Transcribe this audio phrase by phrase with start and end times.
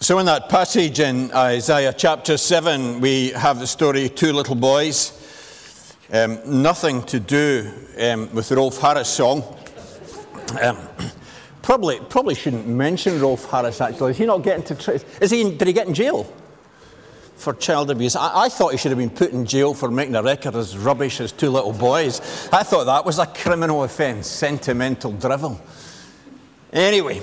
[0.00, 4.54] So, in that passage in Isaiah chapter 7, we have the story of two little
[4.54, 5.10] boys.
[6.12, 7.68] Um, nothing to do
[8.00, 9.42] um, with the Rolf Harris song.
[10.62, 10.78] Um,
[11.62, 14.12] probably, probably shouldn't mention Rolf Harris, actually.
[14.12, 14.76] Is he not getting to.
[14.76, 16.32] Tra- is he, did he get in jail
[17.34, 18.14] for child abuse?
[18.14, 20.78] I, I thought he should have been put in jail for making a record as
[20.78, 22.20] rubbish as two little boys.
[22.52, 25.60] I thought that was a criminal offence, sentimental drivel.
[26.72, 27.22] Anyway,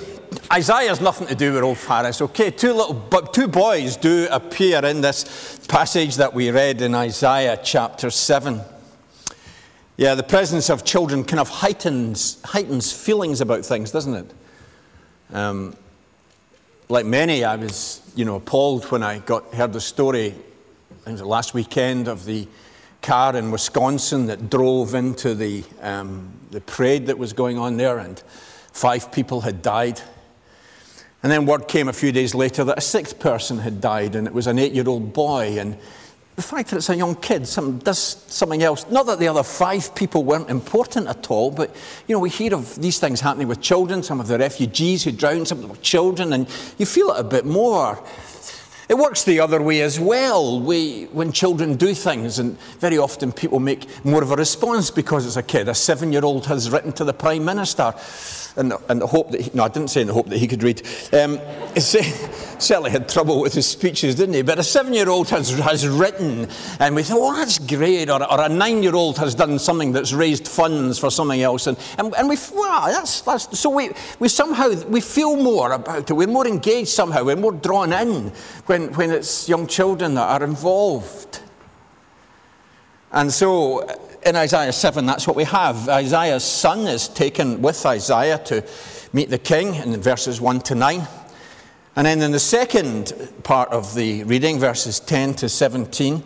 [0.52, 2.50] Isaiah has nothing to do with old Harris, okay?
[2.50, 7.60] Two little, but two boys do appear in this passage that we read in Isaiah
[7.64, 8.60] chapter 7.
[9.98, 14.34] Yeah, the presence of children kind of heightens, heightens feelings about things, doesn't it?
[15.32, 15.76] Um,
[16.90, 20.34] like many, I was, you know, appalled when I got heard the story,
[21.06, 22.48] I think last weekend, of the
[23.04, 28.00] car in Wisconsin that drove into the, um, the parade that was going on there,
[28.00, 28.22] and
[28.76, 30.02] five people had died.
[31.24, 34.28] And then word came a few days later that a sixth person had died, and
[34.28, 35.58] it was an eight year old boy.
[35.58, 35.78] And
[36.36, 38.86] the fact that it's a young kid some, does something else.
[38.92, 41.74] Not that the other five people weren't important at all, but
[42.08, 45.14] you know, we hear of these things happening with children, some of the refugees who
[45.14, 48.04] drowned, some of them children, and you feel it a bit more.
[48.90, 50.60] It works the other way as well.
[50.60, 55.26] We, when children do things, and very often people make more of a response because
[55.26, 55.70] it's a kid.
[55.70, 57.94] A seven year old has written to the Prime Minister
[58.58, 60.38] in the, in the hope that he, no, I didn't say in the hope that
[60.38, 60.82] he could read.
[61.12, 61.40] Um,
[61.76, 64.42] certainly had trouble with his speeches, didn't he?
[64.42, 66.48] But a seven-year-old has, has written,
[66.80, 68.10] and we thought, oh, that's great.
[68.10, 72.14] Or, or a nine-year-old has done something that's raised funds for something else, and, and,
[72.16, 76.14] and we, wow, that's, that's so we, we somehow we feel more about it.
[76.14, 77.24] We're more engaged somehow.
[77.24, 78.32] We're more drawn in
[78.68, 81.42] when, when it's young children that are involved.
[83.12, 83.88] And so
[84.26, 85.88] in Isaiah 7, that's what we have.
[85.88, 88.64] Isaiah's son is taken with Isaiah to
[89.14, 91.08] meet the king in verses 1 to 9.
[91.96, 96.24] And then in the second part of the reading, verses 10 to 17,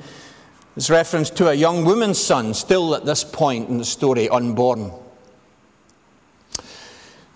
[0.78, 4.94] is reference to a young woman's son, still at this point in the story, unborn.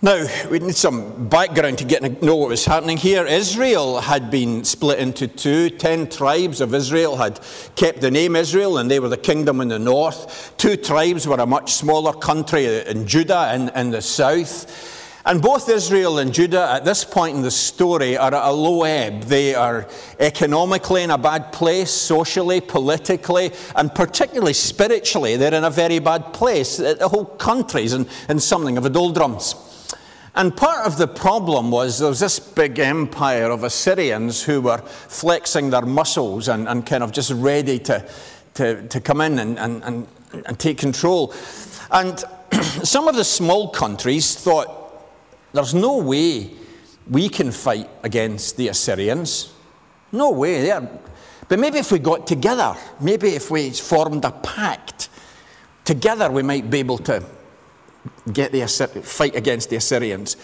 [0.04, 3.24] Now, we need some background to get to know what was happening here.
[3.24, 5.70] Israel had been split into two.
[5.70, 7.40] Ten tribes of Israel had
[7.74, 10.52] kept the name Israel, and they were the kingdom in the north.
[10.58, 15.22] Two tribes were a much smaller country in Judah in, in the south.
[15.24, 18.82] And both Israel and Judah at this point in the story are at a low
[18.82, 19.22] ebb.
[19.22, 19.88] They are
[20.20, 25.38] economically in a bad place, socially, politically, and particularly spiritually.
[25.38, 26.76] They're in a very bad place.
[26.76, 29.70] The whole country's in, in something of a doldrums.
[30.36, 34.78] And part of the problem was there was this big empire of Assyrians who were
[34.78, 38.04] flexing their muscles and, and kind of just ready to,
[38.54, 40.08] to, to come in and, and, and,
[40.44, 41.32] and take control.
[41.92, 42.18] And
[42.82, 44.80] some of the small countries thought,
[45.52, 46.50] there's no way
[47.08, 49.52] we can fight against the Assyrians.
[50.10, 50.62] No way.
[50.62, 50.88] They're,
[51.48, 55.10] but maybe if we got together, maybe if we formed a pact,
[55.84, 57.22] together we might be able to
[58.32, 60.36] get the fight against the Assyrians.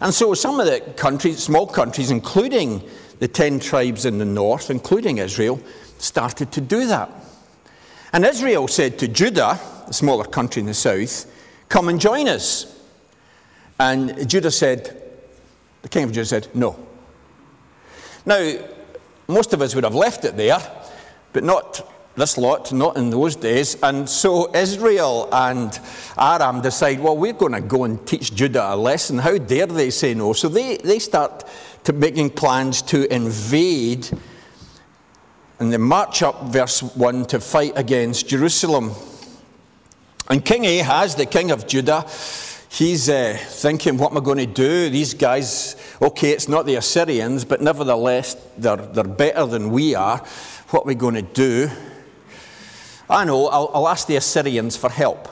[0.00, 2.82] And so some of the countries, small countries, including
[3.18, 5.60] the ten tribes in the north, including Israel,
[5.98, 7.10] started to do that.
[8.12, 11.26] And Israel said to Judah, the smaller country in the south,
[11.68, 12.78] come and join us.
[13.78, 15.02] And Judah said,
[15.82, 16.78] the king of Judah said, no.
[18.24, 18.58] Now,
[19.28, 20.58] most of us would have left it there,
[21.32, 23.76] but not this lot, not in those days.
[23.82, 25.78] And so Israel and
[26.18, 29.18] Aram decide, well, we're going to go and teach Judah a lesson.
[29.18, 30.32] How dare they say no?
[30.32, 31.44] So they, they start
[31.84, 34.08] to making plans to invade.
[35.60, 38.92] And they march up, verse 1, to fight against Jerusalem.
[40.28, 42.06] And King Ahaz, the king of Judah,
[42.70, 44.90] he's uh, thinking, what am I going to do?
[44.90, 50.18] These guys, okay, it's not the Assyrians, but nevertheless, they're, they're better than we are.
[50.70, 51.70] What are we going to do?
[53.08, 55.28] I know, I'll, I'll ask the Assyrians for help.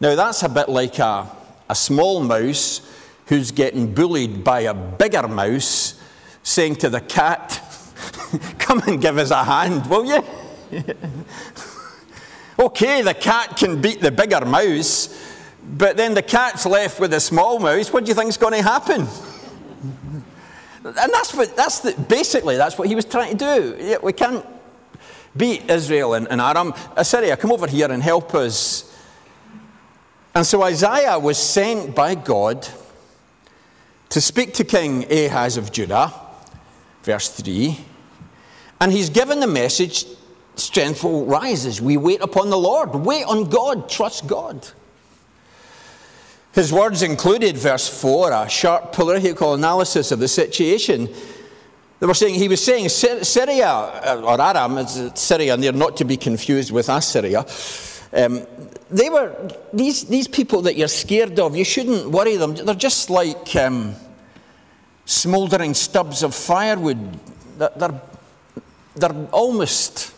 [0.00, 1.30] Now, that's a bit like a,
[1.68, 2.80] a small mouse
[3.26, 6.00] who's getting bullied by a bigger mouse
[6.42, 7.62] saying to the cat,
[8.58, 10.24] Come and give us a hand, will you?
[12.58, 15.36] okay, the cat can beat the bigger mouse,
[15.76, 17.92] but then the cat's left with the small mouse.
[17.92, 19.02] What do you think is going to happen?
[20.84, 23.98] and that's what, that's the, basically, that's what he was trying to do.
[24.02, 24.44] We can't
[25.36, 26.74] beat Israel and, and Aram.
[26.96, 28.88] Assyria, come over here and help us.
[30.34, 32.66] And so Isaiah was sent by God
[34.08, 36.12] to speak to King Ahaz of Judah,
[37.02, 37.78] verse 3.
[38.80, 40.06] And he's given the message
[40.56, 42.94] strength will rise as we wait upon the Lord.
[42.94, 44.68] Wait on God, trust God.
[46.52, 51.08] His words included, verse 4, a sharp political analysis of the situation.
[52.02, 54.84] They were saying, he was saying Syria, uh, or Aram,
[55.14, 57.46] Syria, and they're not to be confused with Assyria.
[58.12, 58.44] Um,
[58.90, 59.32] they were,
[59.72, 62.56] these, these people that you're scared of, you shouldn't worry them.
[62.56, 63.94] They're just like um,
[65.04, 67.20] smouldering stubs of firewood.
[67.56, 68.00] They're,
[68.96, 70.12] they're, almost,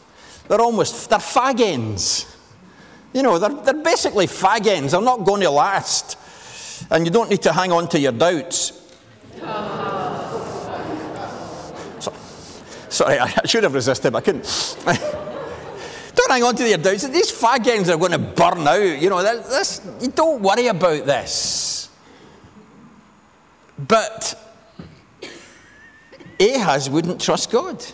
[0.49, 2.35] they're almost, they're fag ends.
[3.13, 4.93] You know, they're, they're basically fag ends.
[4.93, 6.17] They're not going to last.
[6.91, 8.73] And you don't need to hang on to your doubts.
[12.01, 12.13] So,
[12.95, 14.77] sorry, I should have resisted, but I couldn't.
[16.15, 17.07] don't hang on to your doubts.
[17.09, 18.81] These fag ends are going to burn out.
[18.81, 21.91] You know, this, you don't worry about this.
[23.77, 24.41] But
[26.41, 27.85] Ahaz wouldn't trust God.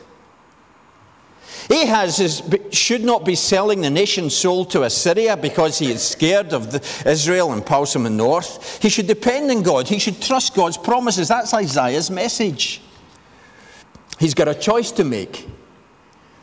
[1.70, 2.42] Ahaz is,
[2.72, 6.74] should not be selling the nation's soul to Assyria because he is scared of
[7.06, 8.82] Israel and pulse in the north.
[8.82, 9.86] He should depend on God.
[9.86, 11.28] He should trust God's promises.
[11.28, 12.80] That's Isaiah's message.
[14.20, 15.48] He's got a choice to make.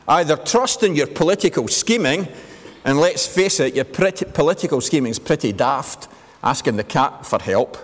[0.08, 2.28] Either trust in your political scheming,
[2.84, 6.08] and let's face it, your political scheming is pretty daft,
[6.44, 7.78] asking the cat for help.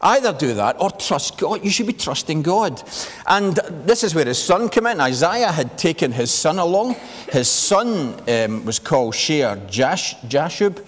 [0.00, 1.64] Either do that or trust God.
[1.64, 2.82] You should be trusting God.
[3.26, 3.56] And
[3.86, 5.00] this is where his son came in.
[5.00, 6.96] Isaiah had taken his son along.
[7.30, 10.84] His son um, was called Shear Jash, Jashub.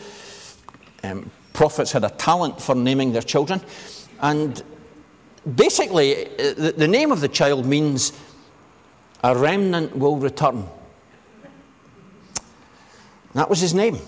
[1.04, 3.60] Um, prophets had a talent for naming their children.
[4.20, 4.62] And
[5.56, 8.12] basically, uh, the, name of the child means
[9.22, 10.66] a remnant will return.
[13.34, 13.98] That was his name.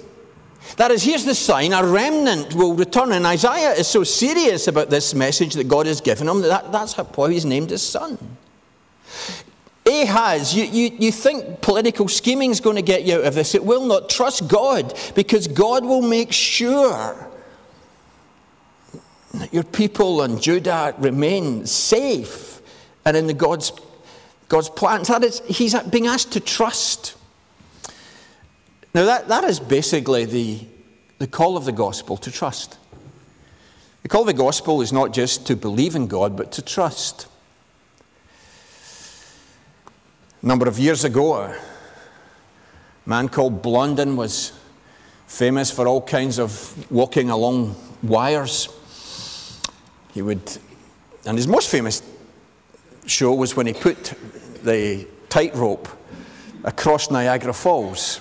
[0.77, 3.13] That is, here's the sign a remnant will return.
[3.13, 6.95] And Isaiah is so serious about this message that God has given him that that's
[6.95, 8.19] why he's named his son.
[9.85, 13.55] Ahaz, you, you, you think political scheming is going to get you out of this.
[13.55, 14.09] It will not.
[14.09, 17.32] Trust God because God will make sure
[19.51, 22.61] your people and Judah remain safe
[23.05, 23.73] and in the God's,
[24.49, 25.09] God's plans.
[25.09, 27.17] That is, he's being asked to trust.
[28.95, 30.67] Now, that, that is basically the,
[31.19, 32.79] the call of the gospel to trust.
[34.03, 37.29] The call of the gospel is not just to believe in God, but to trust.
[40.43, 41.57] A number of years ago, a
[43.07, 44.53] man called Blondin was
[45.27, 48.69] famous for all kinds of walking along wires.
[50.13, 50.59] He would,
[51.27, 52.03] and his most famous
[53.07, 54.15] show was when he put
[54.63, 55.89] the tightrope
[56.65, 58.21] across Niagara Falls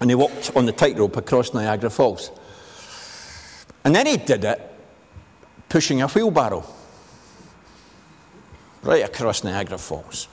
[0.00, 2.30] and he walked on the tightrope across Niagara Falls.
[3.84, 4.60] And then he did it
[5.68, 6.64] pushing a wheelbarrow
[8.82, 10.28] right across Niagara Falls.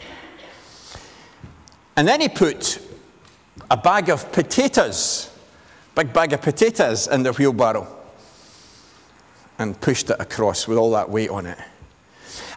[1.98, 2.80] And then he put
[3.72, 5.30] a bag of potatoes,
[5.96, 7.95] big bag of potatoes, in the wheelbarrow
[9.60, 11.58] and pushed it across with all that weight on it.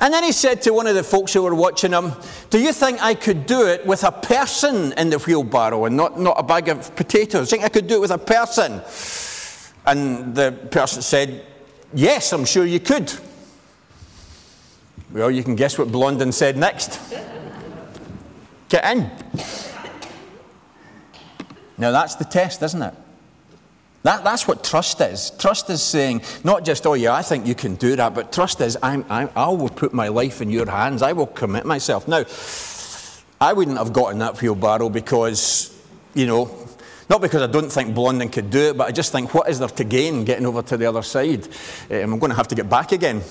[0.00, 2.12] And then he said to one of the folks who were watching him,
[2.50, 6.20] Do you think I could do it with a person in the wheelbarrow and not,
[6.20, 7.50] not a bag of potatoes?
[7.50, 8.80] Do you Think I could do it with a person?
[9.86, 11.44] And the person said,
[11.94, 13.12] Yes, I'm sure you could.
[15.12, 17.00] Well, you can guess what Blondin said next.
[18.68, 19.10] Get in.
[21.78, 22.94] Now that's the test, isn't it?
[24.04, 25.32] That, that's what trust is.
[25.38, 28.60] Trust is saying, not just, oh yeah, I think you can do that, but trust
[28.60, 31.02] is, I'm, I'm, I will put my life in your hands.
[31.02, 32.06] I will commit myself.
[32.06, 32.24] Now,
[33.40, 35.76] I wouldn't have gotten that wheelbarrow because,
[36.14, 36.50] you know,
[37.10, 39.58] not because I don't think Blondin could do it, but I just think, what is
[39.58, 41.48] there to gain getting over to the other side?
[41.90, 43.22] Um, I'm going to have to get back again.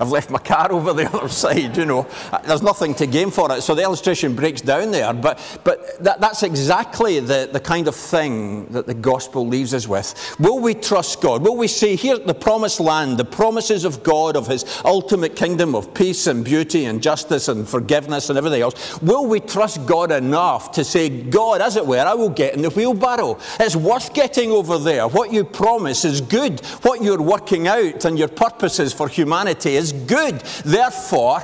[0.00, 2.06] I've left my car over the other side, you know.
[2.44, 3.62] There's nothing to gain for it.
[3.62, 5.12] So the illustration breaks down there.
[5.12, 9.86] But, but that, that's exactly the, the kind of thing that the gospel leaves us
[9.86, 10.36] with.
[10.38, 11.42] Will we trust God?
[11.42, 15.74] Will we say, here, the promised land, the promises of God, of his ultimate kingdom
[15.74, 20.12] of peace and beauty and justice and forgiveness and everything else, will we trust God
[20.12, 23.38] enough to say, God, as it were, I will get in the wheelbarrow.
[23.60, 25.08] It's worth getting over there.
[25.08, 26.60] What you promise is good.
[26.82, 30.40] What you're working out and your purposes for humanity is good.
[30.64, 31.42] Therefore,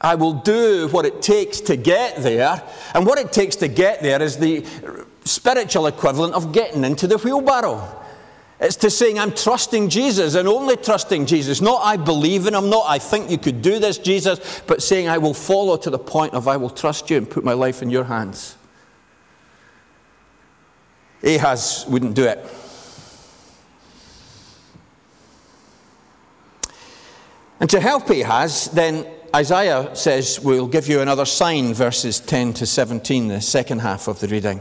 [0.00, 2.62] I will do what it takes to get there.
[2.94, 4.64] And what it takes to get there is the
[5.24, 7.96] spiritual equivalent of getting into the wheelbarrow.
[8.60, 11.60] It's to saying, I'm trusting Jesus and only trusting Jesus.
[11.60, 15.08] Not I believe in him, not I think you could do this, Jesus, but saying,
[15.08, 17.82] I will follow to the point of I will trust you and put my life
[17.82, 18.56] in your hands.
[21.22, 22.38] Ahaz wouldn't do it.
[27.60, 32.66] And to help Ahaz, then Isaiah says, We'll give you another sign, verses 10 to
[32.66, 34.60] 17, the second half of the reading.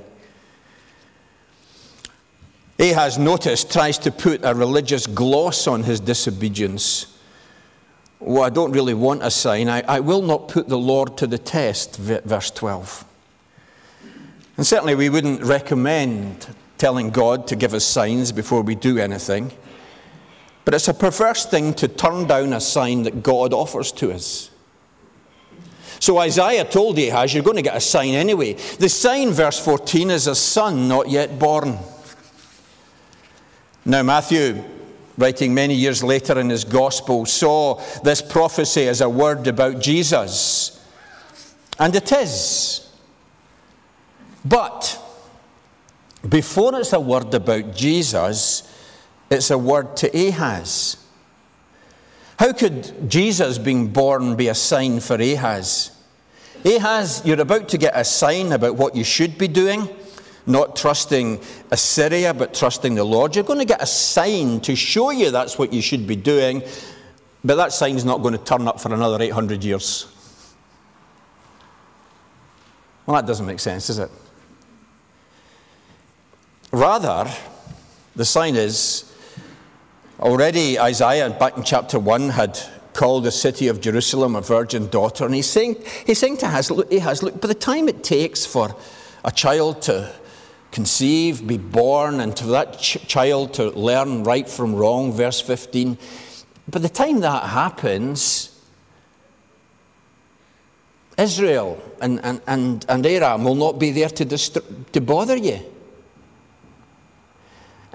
[2.80, 7.18] Ahaz, notice, tries to put a religious gloss on his disobedience.
[8.20, 9.70] Well, I don't really want a sign.
[9.70, 13.06] I, I will not put the Lord to the test, verse 12.
[14.58, 19.52] And certainly we wouldn't recommend telling God to give us signs before we do anything.
[20.68, 24.52] But it's a perverse thing to turn down a sign that God offers to us.
[26.02, 28.56] So Isaiah told Ahaz, You're going to get a sign anyway.
[28.78, 31.80] The sign, verse 14, is a son not yet born.
[33.86, 34.62] Now, Matthew,
[35.18, 40.86] writing many years later in his gospel, saw this prophecy as a word about Jesus.
[41.80, 42.92] And it is.
[44.44, 45.02] But
[46.28, 48.74] before it's a word about Jesus,
[49.30, 50.98] it's a word to Ahaz.
[52.40, 55.92] How could Jesus being born be a sign for Ahaz?
[56.64, 59.90] Ahaz, you're about to get a sign about what you should be doing,
[60.46, 61.42] not trusting
[61.72, 63.36] Assyria, but trusting the Lord.
[63.36, 66.64] You're going to get a sign to show you that's what you should be doing,
[67.44, 70.08] but that sign's not going to turn up for another 800 years.
[73.06, 74.12] Well, that doesn't make sense, does it?
[76.72, 77.32] Rather,
[78.16, 79.14] the sign is
[80.20, 82.60] Already Isaiah, back in chapter 1, had
[82.94, 85.26] called the city of Jerusalem a virgin daughter.
[85.26, 85.76] And he's saying,
[86.08, 88.76] he's saying to look, Ahaz, look, by the time it takes for
[89.24, 90.12] a child to
[90.72, 96.00] conceive, be born, and for that ch- child to learn right from wrong, verse 15,
[96.68, 98.60] by the time that happens,
[101.16, 104.58] Israel and, and, and, and Aram will not be there to, dist-
[104.94, 105.60] to bother you.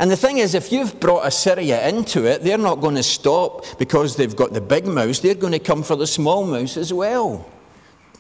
[0.03, 3.65] And the thing is, if you've brought Assyria into it, they're not going to stop
[3.79, 5.21] because they've got the big mouse.
[5.21, 7.49] They're going to come for the small mouse as well.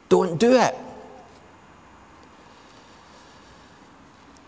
[0.09, 0.77] Don't do it.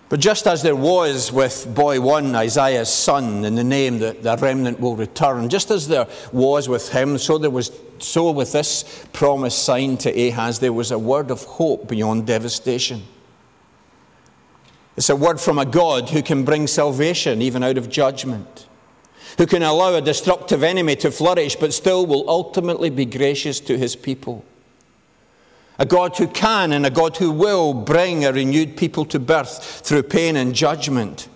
[0.09, 4.37] But just as there was with boy one, Isaiah's son, in the name that the
[4.37, 9.05] remnant will return, just as there was with him, so there was so with this
[9.13, 13.03] promise sign to Ahaz, there was a word of hope beyond devastation.
[14.97, 18.69] It's a word from a God who can bring salvation even out of judgment,
[19.39, 23.77] who can allow a destructive enemy to flourish but still will ultimately be gracious to
[23.77, 24.45] his people.
[25.79, 29.81] A God who can and a God who will bring a renewed people to birth
[29.85, 31.29] through pain and judgment,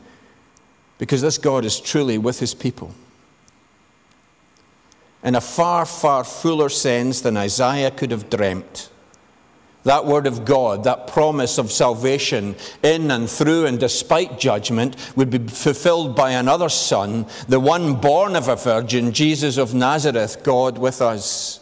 [0.98, 2.94] because this God is truly with his people.
[5.24, 8.90] In a far, far fuller sense than Isaiah could have dreamt
[9.84, 15.30] that word of God, that promise of salvation in and through and despite judgment, would
[15.30, 20.78] be fulfilled by another Son, the one born of a virgin, Jesus of Nazareth, God
[20.78, 21.60] with us.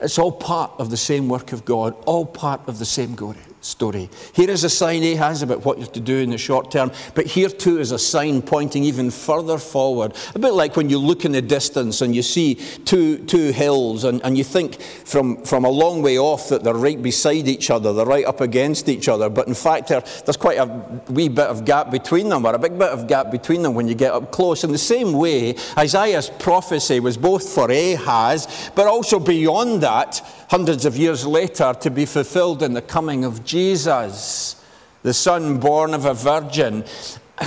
[0.00, 3.36] It's all part of the same work of God, all part of the same glory
[3.60, 4.08] story.
[4.32, 7.26] Here is a sign Ahaz about what you're to do in the short term, but
[7.26, 10.16] here too is a sign pointing even further forward.
[10.34, 14.04] A bit like when you look in the distance and you see two, two hills
[14.04, 17.70] and, and you think from, from a long way off that they're right beside each
[17.70, 21.46] other, they're right up against each other, but in fact there's quite a wee bit
[21.46, 24.12] of gap between them, or a big bit of gap between them when you get
[24.12, 24.64] up close.
[24.64, 30.84] In the same way, Isaiah's prophecy was both for Ahaz, but also beyond that, hundreds
[30.84, 34.62] of years later, to be fulfilled in the coming of Jesus,
[35.04, 36.84] the son born of a virgin,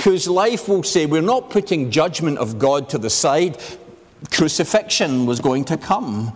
[0.05, 3.61] whose life will say, We're not putting judgment of God to the side.
[4.31, 6.31] Crucifixion was going to come.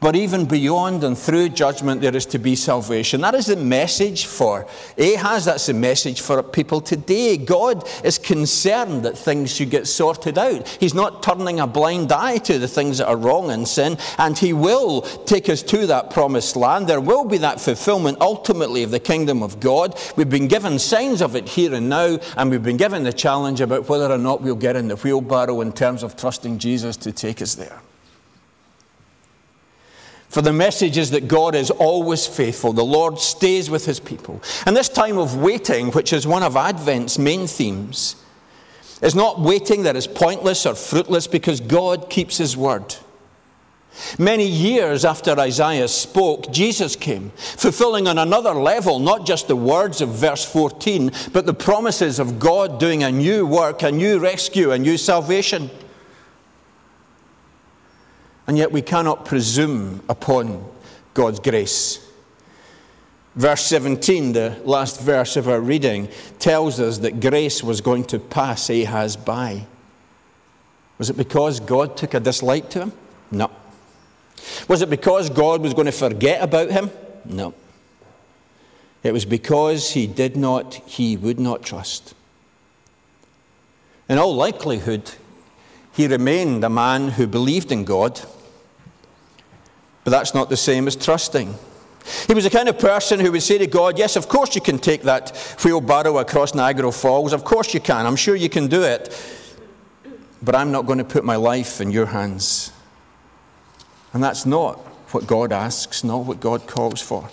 [0.00, 3.20] But even beyond and through judgment, there is to be salvation.
[3.20, 4.64] That is the message for
[4.96, 5.44] Ahaz.
[5.44, 7.36] That's the message for people today.
[7.36, 10.68] God is concerned that things should get sorted out.
[10.68, 14.38] He's not turning a blind eye to the things that are wrong and sin, and
[14.38, 16.86] He will take us to that promised land.
[16.86, 19.98] There will be that fulfillment ultimately of the kingdom of God.
[20.16, 23.60] We've been given signs of it here and now, and we've been given the challenge
[23.60, 27.10] about whether or not we'll get in the wheelbarrow in terms of trusting Jesus to
[27.10, 27.80] take us there.
[30.28, 32.72] For the message is that God is always faithful.
[32.72, 34.42] The Lord stays with his people.
[34.66, 38.16] And this time of waiting, which is one of Advent's main themes,
[39.00, 42.96] is not waiting that is pointless or fruitless because God keeps his word.
[44.18, 50.00] Many years after Isaiah spoke, Jesus came, fulfilling on another level not just the words
[50.00, 54.72] of verse 14, but the promises of God doing a new work, a new rescue,
[54.72, 55.70] a new salvation
[58.48, 60.64] and yet we cannot presume upon
[61.14, 62.04] God's grace.
[63.36, 68.18] Verse 17, the last verse of our reading, tells us that grace was going to
[68.18, 69.66] pass Ahaz by.
[70.96, 72.92] Was it because God took a dislike to him?
[73.30, 73.50] No.
[74.66, 76.90] Was it because God was going to forget about him?
[77.24, 77.54] No.
[79.02, 82.14] It was because he did not, he would not trust.
[84.08, 85.12] In all likelihood,
[85.92, 88.20] he remained a man who believed in God,
[90.08, 91.54] but that's not the same as trusting.
[92.28, 94.62] He was the kind of person who would say to God, Yes, of course you
[94.62, 97.34] can take that wheelbarrow across Niagara Falls.
[97.34, 98.06] Of course you can.
[98.06, 99.14] I'm sure you can do it.
[100.40, 102.72] But I'm not going to put my life in your hands.
[104.14, 104.78] And that's not
[105.12, 107.28] what God asks, not what God calls for.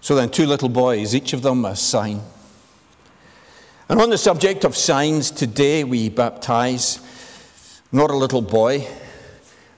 [0.00, 2.22] So then, two little boys, each of them a sign.
[3.90, 7.00] And on the subject of signs, today we baptize
[7.94, 8.84] not a little boy,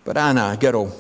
[0.05, 0.91] but Anna, a girl.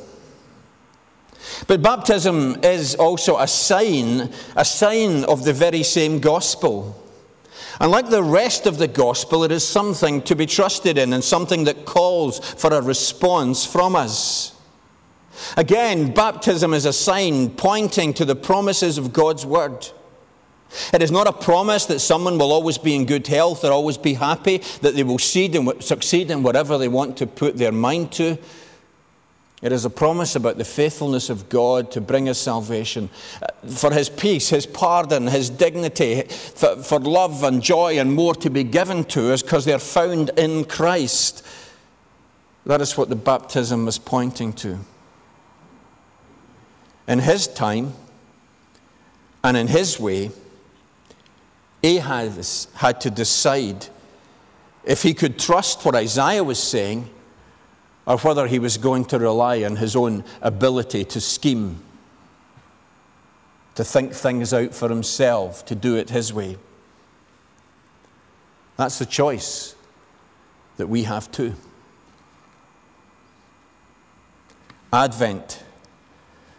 [1.66, 7.02] But baptism is also a sign, a sign of the very same gospel.
[7.80, 11.24] And like the rest of the gospel, it is something to be trusted in and
[11.24, 14.54] something that calls for a response from us.
[15.56, 19.88] Again, baptism is a sign pointing to the promises of God's word.
[20.92, 23.98] It is not a promise that someone will always be in good health or always
[23.98, 25.54] be happy, that they will succeed
[26.30, 28.38] in whatever they want to put their mind to.
[29.62, 33.08] It is a promise about the faithfulness of God to bring us salvation,
[33.42, 38.34] uh, for His peace, His pardon, His dignity, for, for love and joy and more
[38.34, 41.44] to be given to us because they're found in Christ.
[42.66, 44.78] That is what the baptism is pointing to.
[47.08, 47.94] In His time
[49.42, 50.32] and in His way,
[51.86, 53.86] Ahaz had to decide
[54.84, 57.08] if he could trust what Isaiah was saying
[58.06, 61.82] or whether he was going to rely on his own ability to scheme,
[63.74, 66.56] to think things out for himself, to do it his way.
[68.76, 69.74] That's the choice
[70.76, 71.54] that we have too.
[74.92, 75.62] Advent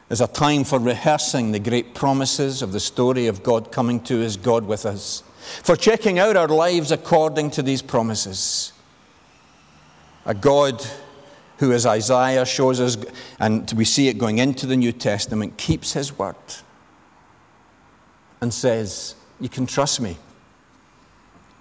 [0.09, 4.25] is a time for rehearsing the great promises of the story of God coming to
[4.25, 5.23] us, God with us,
[5.63, 8.71] for checking out our lives according to these promises.
[10.25, 10.85] A God
[11.57, 12.97] who, as Isaiah shows us,
[13.39, 16.35] and we see it going into the New Testament, keeps his word
[18.41, 20.17] and says, You can trust me.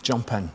[0.02, 0.50] Jump in.